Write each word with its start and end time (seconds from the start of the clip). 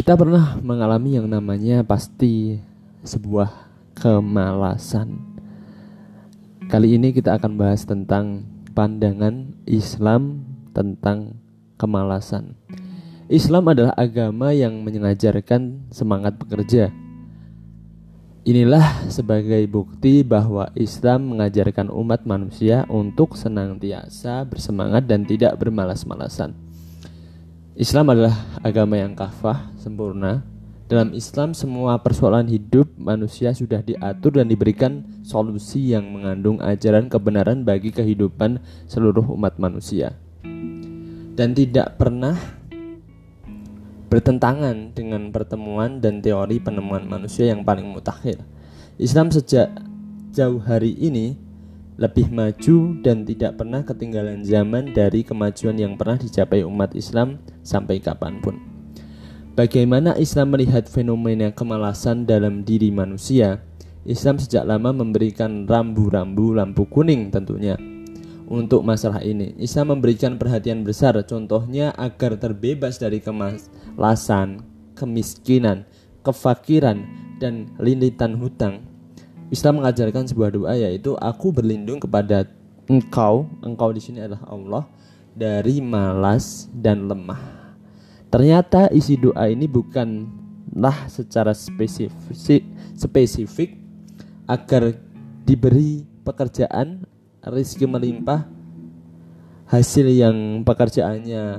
Kita 0.00 0.16
pernah 0.16 0.56
mengalami 0.64 1.20
yang 1.20 1.28
namanya 1.28 1.84
pasti 1.84 2.56
sebuah 3.04 3.52
kemalasan. 4.00 5.12
Kali 6.72 6.96
ini 6.96 7.12
kita 7.12 7.36
akan 7.36 7.60
bahas 7.60 7.84
tentang 7.84 8.48
pandangan 8.72 9.52
Islam 9.68 10.40
tentang 10.72 11.36
kemalasan. 11.76 12.56
Islam 13.28 13.76
adalah 13.76 13.92
agama 13.92 14.56
yang 14.56 14.80
mengajarkan 14.80 15.92
semangat 15.92 16.40
bekerja. 16.40 16.88
Inilah 18.48 19.04
sebagai 19.12 19.68
bukti 19.68 20.24
bahwa 20.24 20.72
Islam 20.80 21.36
mengajarkan 21.36 21.92
umat 21.92 22.24
manusia 22.24 22.88
untuk 22.88 23.36
senantiasa 23.36 24.48
bersemangat 24.48 25.04
dan 25.04 25.28
tidak 25.28 25.60
bermalas-malasan. 25.60 26.69
Islam 27.80 28.12
adalah 28.12 28.36
agama 28.60 29.00
yang 29.00 29.16
kafah, 29.16 29.72
sempurna. 29.80 30.44
Dalam 30.84 31.16
Islam 31.16 31.56
semua 31.56 31.96
persoalan 31.96 32.44
hidup 32.44 32.92
manusia 33.00 33.56
sudah 33.56 33.80
diatur 33.80 34.36
dan 34.36 34.52
diberikan 34.52 35.00
solusi 35.24 35.96
yang 35.96 36.12
mengandung 36.12 36.60
ajaran 36.60 37.08
kebenaran 37.08 37.64
bagi 37.64 37.88
kehidupan 37.88 38.60
seluruh 38.84 39.24
umat 39.32 39.56
manusia. 39.56 40.12
Dan 41.32 41.56
tidak 41.56 41.96
pernah 41.96 42.36
bertentangan 44.12 44.92
dengan 44.92 45.32
pertemuan 45.32 46.04
dan 46.04 46.20
teori 46.20 46.60
penemuan 46.60 47.08
manusia 47.08 47.48
yang 47.48 47.64
paling 47.64 47.88
mutakhir. 47.88 48.44
Islam 49.00 49.32
sejak 49.32 49.72
jauh 50.36 50.60
hari 50.60 51.00
ini 51.00 51.32
lebih 52.00 52.32
maju 52.32 52.96
dan 53.04 53.28
tidak 53.28 53.60
pernah 53.60 53.84
ketinggalan 53.84 54.40
zaman 54.40 54.96
dari 54.96 55.20
kemajuan 55.20 55.76
yang 55.76 56.00
pernah 56.00 56.16
dicapai 56.16 56.64
umat 56.64 56.96
Islam 56.96 57.36
sampai 57.60 58.00
kapan 58.00 58.40
pun. 58.40 58.56
Bagaimana 59.52 60.16
Islam 60.16 60.56
melihat 60.56 60.88
fenomena 60.88 61.52
kemalasan 61.52 62.24
dalam 62.24 62.64
diri 62.64 62.88
manusia? 62.88 63.60
Islam 64.08 64.40
sejak 64.40 64.64
lama 64.64 64.96
memberikan 64.96 65.68
rambu-rambu 65.68 66.56
lampu 66.56 66.88
kuning 66.88 67.28
tentunya 67.28 67.76
untuk 68.48 68.80
masalah 68.80 69.20
ini. 69.20 69.52
Islam 69.60 70.00
memberikan 70.00 70.40
perhatian 70.40 70.80
besar 70.82 71.20
contohnya 71.28 71.92
agar 72.00 72.40
terbebas 72.40 72.96
dari 72.96 73.20
kemalasan, 73.20 74.64
kemiskinan, 74.96 75.84
kefakiran, 76.24 77.04
dan 77.36 77.68
lilitan 77.76 78.40
hutang 78.40 78.89
Islam 79.50 79.82
mengajarkan 79.82 80.30
sebuah 80.30 80.50
doa 80.54 80.74
yaitu 80.78 81.18
aku 81.18 81.50
berlindung 81.50 81.98
kepada 81.98 82.46
engkau, 82.86 83.50
engkau 83.66 83.90
di 83.90 83.98
sini 83.98 84.22
adalah 84.22 84.46
Allah 84.46 84.84
dari 85.34 85.82
malas 85.82 86.70
dan 86.70 87.10
lemah. 87.10 87.58
Ternyata 88.30 88.86
isi 88.94 89.18
doa 89.18 89.50
ini 89.50 89.66
bukanlah 89.66 91.10
secara 91.10 91.50
spesifik, 91.50 92.62
spesifik 92.94 93.74
agar 94.46 94.94
diberi 95.42 96.06
pekerjaan, 96.22 97.02
rezeki 97.42 97.90
melimpah, 97.90 98.46
hasil 99.66 100.06
yang 100.10 100.62
pekerjaannya 100.62 101.58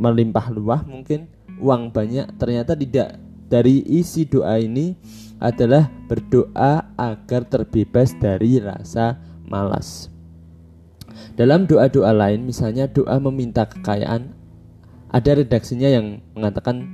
melimpah 0.00 0.48
luah 0.52 0.80
mungkin 0.84 1.28
uang 1.58 1.90
banyak 1.90 2.28
ternyata 2.38 2.76
tidak 2.76 3.18
dari 3.48 3.80
isi 3.88 4.28
doa 4.28 4.60
ini 4.60 4.92
adalah 5.40 5.88
berdoa 6.06 6.92
agar 6.94 7.48
terbebas 7.48 8.12
dari 8.20 8.60
rasa 8.60 9.16
malas. 9.48 10.12
Dalam 11.34 11.64
doa-doa 11.64 12.12
lain, 12.12 12.44
misalnya 12.44 12.86
doa 12.86 13.16
meminta 13.18 13.64
kekayaan, 13.64 14.34
ada 15.08 15.30
redaksinya 15.32 15.88
yang 15.88 16.20
mengatakan 16.36 16.92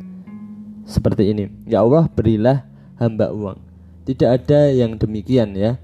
seperti 0.87 1.34
ini: 1.34 1.50
"Ya 1.66 1.82
Allah, 1.82 2.06
berilah 2.06 2.62
hamba 3.00 3.34
uang." 3.34 3.59
Tidak 4.04 4.28
ada 4.28 4.69
yang 4.69 5.00
demikian 5.00 5.56
ya 5.56 5.81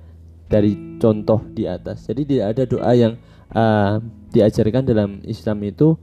dari 0.47 1.01
contoh 1.01 1.41
di 1.57 1.65
atas. 1.65 2.05
Jadi 2.05 2.23
tidak 2.29 2.47
ada 2.53 2.63
doa 2.69 2.93
yang 2.93 3.13
uh, 3.57 3.97
diajarkan 4.31 4.85
dalam 4.85 5.25
Islam 5.25 5.65
itu, 5.65 5.97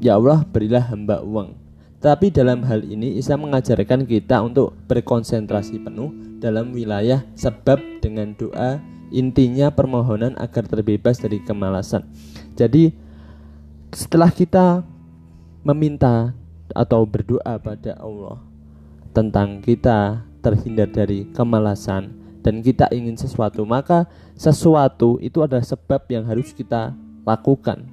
"Ya 0.00 0.16
Allah, 0.16 0.42
berilah 0.48 0.82
hamba 0.88 1.20
uang." 1.20 1.63
Tapi 2.04 2.28
dalam 2.28 2.60
hal 2.68 2.84
ini 2.84 3.16
Islam 3.16 3.48
mengajarkan 3.48 4.04
kita 4.04 4.44
untuk 4.44 4.76
berkonsentrasi 4.92 5.80
penuh 5.80 6.12
dalam 6.36 6.76
wilayah 6.76 7.24
sebab 7.32 7.80
dengan 8.04 8.36
doa 8.36 8.76
intinya 9.08 9.72
permohonan 9.72 10.36
agar 10.36 10.68
terbebas 10.68 11.16
dari 11.16 11.40
kemalasan. 11.40 12.04
Jadi 12.60 12.92
setelah 13.88 14.28
kita 14.28 14.84
meminta 15.64 16.36
atau 16.76 17.08
berdoa 17.08 17.56
pada 17.56 17.96
Allah 17.96 18.36
tentang 19.16 19.64
kita 19.64 20.28
terhindar 20.44 20.92
dari 20.92 21.24
kemalasan 21.32 22.12
dan 22.44 22.60
kita 22.60 22.84
ingin 22.92 23.16
sesuatu, 23.16 23.64
maka 23.64 24.04
sesuatu 24.36 25.16
itu 25.24 25.40
adalah 25.40 25.64
sebab 25.64 26.04
yang 26.12 26.28
harus 26.28 26.52
kita 26.52 26.92
lakukan. 27.24 27.88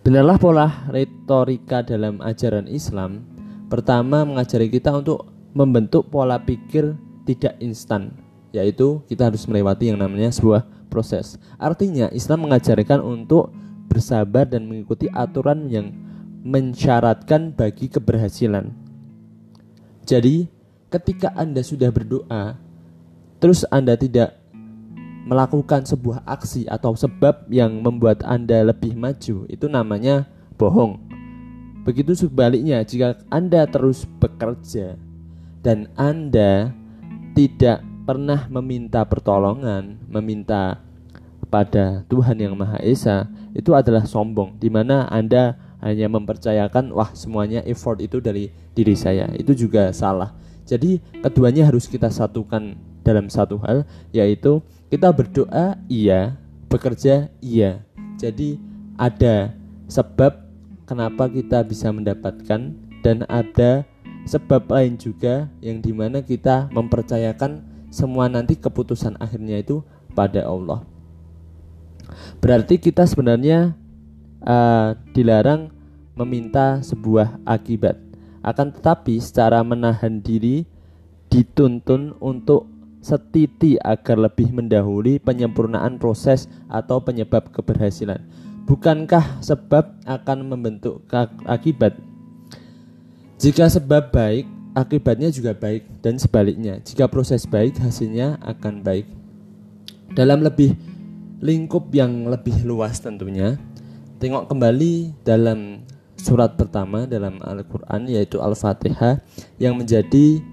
Benarlah 0.00 0.40
pola 0.40 0.88
retorika 0.88 1.84
dalam 1.84 2.24
ajaran 2.24 2.64
Islam 2.64 3.20
Pertama 3.68 4.24
mengajari 4.24 4.72
kita 4.72 4.96
untuk 4.96 5.28
membentuk 5.52 6.08
pola 6.08 6.40
pikir 6.40 6.96
tidak 7.28 7.60
instan 7.60 8.16
Yaitu 8.48 9.04
kita 9.12 9.28
harus 9.28 9.44
melewati 9.44 9.92
yang 9.92 10.00
namanya 10.00 10.32
sebuah 10.32 10.64
proses. 10.90 11.36
Artinya 11.60 12.08
Islam 12.10 12.48
mengajarkan 12.48 12.98
untuk 13.04 13.54
bersabar 13.86 14.48
dan 14.48 14.66
mengikuti 14.66 15.06
aturan 15.06 15.70
yang 15.70 15.94
mensyaratkan 16.42 17.54
bagi 17.54 17.86
keberhasilan. 17.86 18.74
Jadi 20.02 20.50
ketika 20.90 21.30
Anda 21.38 21.62
sudah 21.62 21.94
berdoa 21.94 22.58
Terus 23.38 23.62
Anda 23.68 23.94
tidak 23.94 24.39
melakukan 25.30 25.86
sebuah 25.86 26.26
aksi 26.26 26.66
atau 26.66 26.98
sebab 26.98 27.46
yang 27.46 27.78
membuat 27.78 28.26
Anda 28.26 28.66
lebih 28.66 28.98
maju, 28.98 29.46
itu 29.46 29.66
namanya 29.70 30.26
bohong. 30.58 30.98
Begitu 31.86 32.18
sebaliknya, 32.18 32.82
jika 32.82 33.22
Anda 33.30 33.62
terus 33.70 34.10
bekerja 34.18 34.98
dan 35.62 35.86
Anda 35.94 36.74
tidak 37.38 37.86
pernah 38.02 38.50
meminta 38.50 39.06
pertolongan, 39.06 40.02
meminta 40.10 40.82
pada 41.46 42.02
Tuhan 42.10 42.34
yang 42.42 42.58
Maha 42.58 42.82
Esa, 42.82 43.30
itu 43.54 43.70
adalah 43.70 44.02
sombong, 44.10 44.58
di 44.58 44.66
mana 44.66 45.06
Anda 45.14 45.54
hanya 45.78 46.10
mempercayakan, 46.10 46.90
wah 46.90 47.14
semuanya 47.14 47.62
effort 47.70 48.02
itu 48.02 48.18
dari 48.18 48.50
diri 48.74 48.98
saya, 48.98 49.30
itu 49.38 49.54
juga 49.54 49.94
salah. 49.94 50.34
Jadi 50.66 50.98
keduanya 51.22 51.70
harus 51.70 51.86
kita 51.86 52.10
satukan 52.10 52.74
dalam 53.06 53.30
satu 53.30 53.58
hal, 53.62 53.86
yaitu 54.10 54.58
kita 54.90 55.14
berdoa 55.14 55.78
iya, 55.86 56.34
bekerja 56.66 57.30
iya. 57.38 57.86
Jadi 58.18 58.58
ada 58.98 59.54
sebab 59.86 60.44
kenapa 60.84 61.30
kita 61.30 61.62
bisa 61.62 61.94
mendapatkan 61.94 62.74
dan 63.00 63.16
ada 63.30 63.86
sebab 64.26 64.66
lain 64.68 64.98
juga 64.98 65.48
yang 65.62 65.78
di 65.80 65.94
mana 65.94 66.20
kita 66.20 66.68
mempercayakan 66.74 67.64
semua 67.88 68.26
nanti 68.26 68.58
keputusan 68.58 69.16
akhirnya 69.22 69.62
itu 69.62 69.80
pada 70.12 70.42
Allah. 70.44 70.82
Berarti 72.42 72.82
kita 72.82 73.06
sebenarnya 73.06 73.78
uh, 74.42 74.98
dilarang 75.14 75.70
meminta 76.18 76.82
sebuah 76.82 77.38
akibat. 77.46 77.94
Akan 78.42 78.74
tetapi 78.74 79.22
secara 79.22 79.62
menahan 79.62 80.18
diri 80.18 80.66
dituntun 81.30 82.18
untuk 82.18 82.79
setiti 83.00 83.80
agar 83.80 84.20
lebih 84.20 84.52
mendahului 84.52 85.20
penyempurnaan 85.20 85.96
proses 85.96 86.46
atau 86.68 87.00
penyebab 87.00 87.48
keberhasilan. 87.52 88.20
Bukankah 88.68 89.42
sebab 89.42 89.98
akan 90.06 90.38
membentuk 90.46 91.02
akibat? 91.48 91.96
Jika 93.40 93.72
sebab 93.72 94.12
baik, 94.12 94.46
akibatnya 94.76 95.32
juga 95.32 95.56
baik 95.56 95.88
dan 96.04 96.20
sebaliknya. 96.20 96.78
Jika 96.84 97.08
proses 97.08 97.48
baik, 97.48 97.80
hasilnya 97.80 98.36
akan 98.44 98.84
baik. 98.84 99.08
Dalam 100.12 100.44
lebih 100.44 100.76
lingkup 101.40 101.88
yang 101.96 102.28
lebih 102.28 102.62
luas 102.68 103.00
tentunya, 103.00 103.56
tengok 104.20 104.46
kembali 104.52 105.24
dalam 105.24 105.88
surat 106.20 106.52
pertama 106.54 107.08
dalam 107.08 107.40
Al-Qur'an 107.40 108.04
yaitu 108.04 108.36
Al-Fatihah 108.44 109.24
yang 109.56 109.80
menjadi 109.80 110.44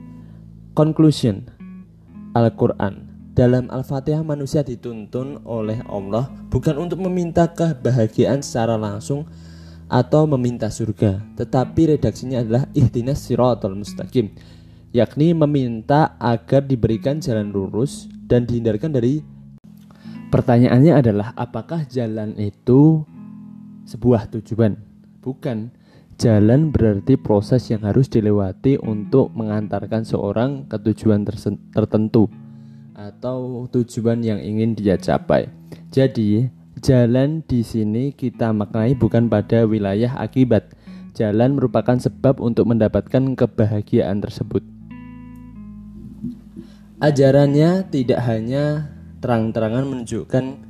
conclusion 0.71 1.43
Al-Quran 2.37 3.09
dalam 3.33 3.65
Al-Fatihah 3.73 4.21
manusia 4.21 4.61
dituntun 4.61 5.41
oleh 5.41 5.81
Allah 5.89 6.29
bukan 6.53 6.77
untuk 6.77 7.01
meminta 7.01 7.49
kebahagiaan 7.49 8.45
secara 8.45 8.77
langsung 8.77 9.25
atau 9.89 10.29
meminta 10.29 10.69
surga, 10.69 11.23
tetapi 11.39 11.97
redaksinya 11.97 12.43
adalah 12.43 12.67
ihtinas 12.75 13.23
siratal 13.23 13.73
mustaqim, 13.73 14.35
yakni 14.93 15.31
meminta 15.33 16.19
agar 16.19 16.61
diberikan 16.61 17.23
jalan 17.23 17.49
lurus 17.49 18.05
dan 18.27 18.45
dihindarkan 18.45 18.93
dari 18.93 19.23
Pertanyaannya 20.27 20.91
adalah 20.91 21.31
apakah 21.39 21.87
jalan 21.87 22.35
itu 22.35 23.07
sebuah 23.87 24.27
tujuan? 24.35 24.75
Bukan. 25.23 25.71
Jalan 26.17 26.73
berarti 26.73 27.13
proses 27.13 27.69
yang 27.69 27.85
harus 27.85 28.09
dilewati 28.09 28.81
untuk 28.81 29.29
mengantarkan 29.37 30.01
seorang 30.01 30.65
ke 30.65 30.81
tujuan 30.89 31.21
tertentu 31.69 32.25
atau 32.97 33.69
tujuan 33.69 34.25
yang 34.25 34.41
ingin 34.41 34.73
dia 34.73 34.97
capai. 34.97 35.45
Jadi, 35.93 36.49
jalan 36.81 37.45
di 37.45 37.61
sini 37.61 38.17
kita 38.17 38.49
maknai 38.49 38.97
bukan 38.97 39.29
pada 39.29 39.69
wilayah 39.69 40.17
akibat. 40.17 40.73
Jalan 41.13 41.53
merupakan 41.53 42.01
sebab 42.01 42.41
untuk 42.41 42.65
mendapatkan 42.65 43.37
kebahagiaan 43.37 44.17
tersebut. 44.17 44.65
Ajarannya 46.97 47.93
tidak 47.93 48.25
hanya 48.25 48.89
terang-terangan 49.21 49.85
menunjukkan 49.85 50.66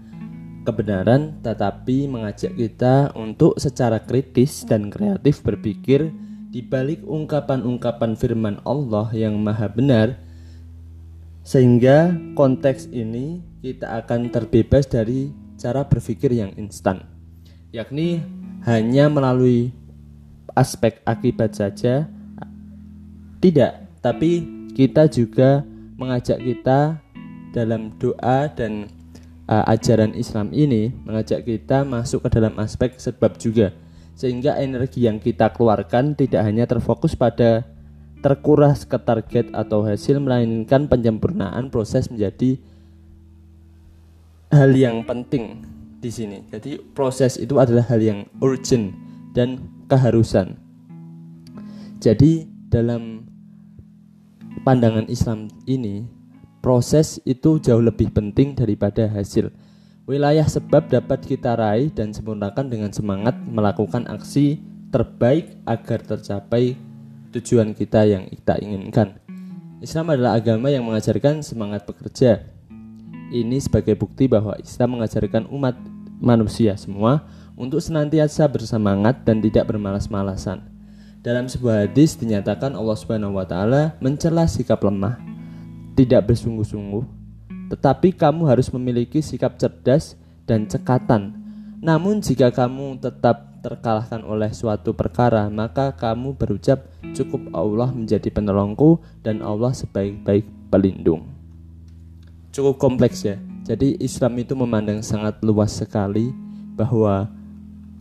kebenaran, 0.68 1.40
tetapi 1.40 2.12
mengajak 2.12 2.52
kita 2.52 3.16
untuk 3.16 3.56
secara 3.56 4.04
kritis 4.04 4.68
dan 4.68 4.92
kreatif 4.92 5.40
berpikir 5.40 6.12
di 6.52 6.60
balik 6.60 7.00
ungkapan-ungkapan 7.08 8.19
firman 8.19 8.60
Allah 8.68 9.08
yang 9.16 9.40
maha 9.40 9.72
benar, 9.72 10.19
sehingga 11.48 12.12
konteks 12.36 12.92
ini 12.92 13.40
kita 13.64 14.04
akan 14.04 14.28
terbebas 14.28 14.84
dari 14.92 15.31
cara 15.56 15.88
berpikir 15.88 16.36
yang 16.36 16.52
instan, 16.60 17.08
yakni 17.72 18.19
hanya 18.68 19.08
melalui 19.08 19.72
aspek 20.52 21.00
akibat 21.08 21.56
saja, 21.56 22.12
tidak, 23.40 23.88
tapi 24.04 24.44
kita 24.75 25.08
juga 25.08 25.64
mengajak 25.96 26.44
kita 26.44 27.00
dalam 27.56 27.96
doa 27.96 28.52
dan 28.52 28.92
uh, 29.48 29.64
ajaran 29.72 30.14
Islam 30.14 30.52
ini 30.54 30.92
mengajak 31.08 31.48
kita 31.48 31.88
masuk 31.88 32.28
ke 32.28 32.30
dalam 32.38 32.54
aspek 32.60 32.94
sebab 33.00 33.40
juga 33.40 33.74
sehingga 34.18 34.58
energi 34.58 35.06
yang 35.06 35.22
kita 35.22 35.54
keluarkan 35.54 36.18
tidak 36.18 36.42
hanya 36.44 36.66
terfokus 36.66 37.14
pada 37.14 37.64
terkuras 38.22 38.84
ke 38.84 38.98
target 38.98 39.54
atau 39.54 39.86
hasil 39.86 40.18
melainkan 40.18 40.90
penyempurnaan 40.90 41.70
proses 41.70 42.10
menjadi 42.10 42.58
hal 44.50 44.74
yang 44.74 45.06
penting 45.06 45.62
di 46.02 46.10
sini. 46.10 46.42
Jadi 46.50 46.82
proses 46.98 47.38
itu 47.38 47.62
adalah 47.62 47.86
hal 47.86 48.02
yang 48.02 48.26
urgent 48.42 48.94
dan 49.38 49.62
keharusan. 49.86 50.58
Jadi 52.02 52.50
dalam 52.74 53.26
pandangan 54.66 55.06
Islam 55.14 55.50
ini 55.70 56.17
proses 56.68 57.24
itu 57.24 57.64
jauh 57.64 57.80
lebih 57.80 58.12
penting 58.12 58.52
daripada 58.52 59.08
hasil. 59.08 59.56
Wilayah 60.04 60.44
sebab 60.44 60.92
dapat 60.92 61.24
kita 61.24 61.56
raih 61.56 61.88
dan 61.96 62.12
sempurnakan 62.12 62.68
dengan 62.68 62.92
semangat 62.92 63.40
melakukan 63.48 64.04
aksi 64.12 64.60
terbaik 64.92 65.56
agar 65.64 66.04
tercapai 66.04 66.75
tujuan 67.31 67.72
kita 67.72 68.04
yang 68.04 68.28
kita 68.28 68.60
inginkan. 68.60 69.16
Islam 69.80 70.12
adalah 70.12 70.36
agama 70.36 70.68
yang 70.68 70.84
mengajarkan 70.84 71.40
semangat 71.40 71.88
bekerja. 71.88 72.44
Ini 73.31 73.64
sebagai 73.64 73.96
bukti 73.96 74.28
bahwa 74.28 74.52
Islam 74.60 75.00
mengajarkan 75.00 75.48
umat 75.48 75.80
manusia 76.19 76.75
semua 76.75 77.31
untuk 77.56 77.80
senantiasa 77.80 78.44
bersemangat 78.52 79.24
dan 79.24 79.40
tidak 79.40 79.72
bermalas-malasan. 79.72 80.68
Dalam 81.24 81.48
sebuah 81.48 81.88
hadis 81.88 82.19
dinyatakan 82.19 82.75
Allah 82.75 82.98
Subhanahu 83.00 83.40
wa 83.40 83.48
taala 83.48 83.96
mencela 84.04 84.52
sikap 84.52 84.84
lemah 84.84 85.37
tidak 85.98 86.30
bersungguh-sungguh, 86.30 87.04
tetapi 87.74 88.14
kamu 88.14 88.46
harus 88.46 88.70
memiliki 88.70 89.18
sikap 89.18 89.58
cerdas 89.58 90.14
dan 90.46 90.70
cekatan. 90.70 91.34
Namun, 91.82 92.22
jika 92.22 92.54
kamu 92.54 93.02
tetap 93.02 93.58
terkalahkan 93.66 94.22
oleh 94.22 94.54
suatu 94.54 94.94
perkara, 94.94 95.50
maka 95.50 95.90
kamu 95.98 96.38
berucap, 96.38 96.86
"Cukup 97.18 97.50
Allah 97.52 97.90
menjadi 97.90 98.30
penolongku, 98.30 99.02
dan 99.26 99.42
Allah 99.42 99.74
sebaik-baik 99.74 100.46
pelindung." 100.70 101.26
Cukup 102.54 102.78
kompleks 102.78 103.26
ya. 103.26 103.42
Jadi, 103.66 103.98
Islam 103.98 104.38
itu 104.38 104.54
memandang 104.54 105.02
sangat 105.02 105.42
luas 105.42 105.74
sekali 105.74 106.30
bahwa 106.78 107.28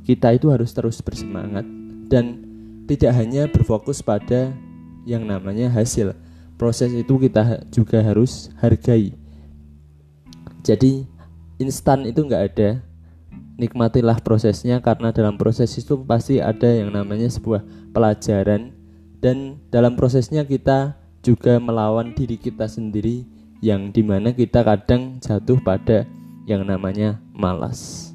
kita 0.04 0.37
itu 0.37 0.52
harus 0.52 0.70
terus 0.70 1.00
bersemangat 1.02 1.66
dan 2.06 2.38
tidak 2.87 3.12
hanya 3.19 3.50
berfokus 3.50 3.99
pada 3.99 4.54
yang 5.02 5.26
namanya 5.26 5.66
hasil, 5.72 6.14
proses 6.56 6.92
itu 6.92 7.16
kita 7.20 7.64
juga 7.72 8.00
harus 8.00 8.52
hargai. 8.60 9.12
Jadi 10.64 11.06
instan 11.60 12.08
itu 12.08 12.24
nggak 12.24 12.44
ada. 12.52 12.70
Nikmatilah 13.56 14.20
prosesnya 14.20 14.84
karena 14.84 15.16
dalam 15.16 15.40
proses 15.40 15.72
itu 15.80 15.96
pasti 16.04 16.44
ada 16.44 16.68
yang 16.68 16.92
namanya 16.92 17.28
sebuah 17.32 17.64
pelajaran. 17.96 18.72
Dan 19.16 19.56
dalam 19.72 19.96
prosesnya 19.96 20.44
kita 20.44 20.92
juga 21.24 21.56
melawan 21.56 22.12
diri 22.12 22.36
kita 22.36 22.68
sendiri 22.68 23.24
yang 23.64 23.88
di 23.88 24.04
mana 24.04 24.36
kita 24.36 24.60
kadang 24.60 25.16
jatuh 25.24 25.56
pada 25.64 26.04
yang 26.44 26.68
namanya 26.68 27.16
malas. 27.32 28.12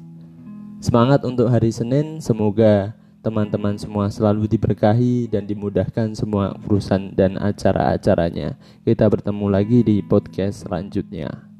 Semangat 0.78 1.22
untuk 1.26 1.50
hari 1.50 1.74
Senin 1.74 2.22
semoga 2.22 2.94
teman-teman 3.22 3.78
semua 3.78 4.10
selalu 4.10 4.50
diberkahi 4.50 5.30
dan 5.30 5.46
dimudahkan 5.46 6.10
semua 6.18 6.58
urusan 6.66 7.14
dan 7.14 7.38
acara-acaranya. 7.38 8.58
Kita 8.82 9.06
bertemu 9.06 9.46
lagi 9.46 9.86
di 9.86 10.02
podcast 10.02 10.66
selanjutnya. 10.66 11.51